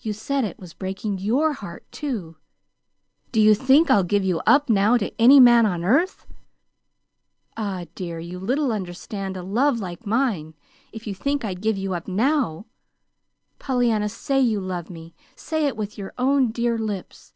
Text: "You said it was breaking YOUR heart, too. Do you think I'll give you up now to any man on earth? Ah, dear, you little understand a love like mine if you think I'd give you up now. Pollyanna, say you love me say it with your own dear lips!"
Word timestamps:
"You 0.00 0.12
said 0.12 0.42
it 0.42 0.58
was 0.58 0.74
breaking 0.74 1.18
YOUR 1.18 1.52
heart, 1.52 1.86
too. 1.92 2.38
Do 3.30 3.40
you 3.40 3.54
think 3.54 3.88
I'll 3.88 4.02
give 4.02 4.24
you 4.24 4.40
up 4.46 4.68
now 4.68 4.96
to 4.96 5.14
any 5.16 5.38
man 5.38 5.64
on 5.64 5.84
earth? 5.84 6.26
Ah, 7.56 7.84
dear, 7.94 8.18
you 8.18 8.40
little 8.40 8.72
understand 8.72 9.36
a 9.36 9.44
love 9.44 9.78
like 9.78 10.04
mine 10.08 10.54
if 10.90 11.06
you 11.06 11.14
think 11.14 11.44
I'd 11.44 11.62
give 11.62 11.78
you 11.78 11.94
up 11.94 12.08
now. 12.08 12.66
Pollyanna, 13.60 14.08
say 14.08 14.40
you 14.40 14.60
love 14.60 14.90
me 14.90 15.14
say 15.36 15.68
it 15.68 15.76
with 15.76 15.96
your 15.96 16.12
own 16.18 16.50
dear 16.50 16.76
lips!" 16.76 17.32